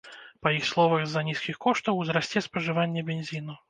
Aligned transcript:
Па 0.45 0.53
іх 0.59 0.65
словах, 0.71 1.03
з-за 1.05 1.23
нізкіх 1.29 1.61
коштаў 1.69 2.03
узрасце 2.03 2.47
спажыванне 2.51 3.09
бензіну. 3.15 3.53